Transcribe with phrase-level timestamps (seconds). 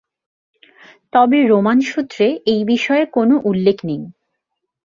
[1.13, 4.01] তবে রোমান সূত্রে এই বিষয়ে কোনো উল্লেখ নেই।